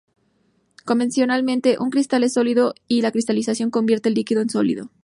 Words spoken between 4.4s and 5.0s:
en sólido.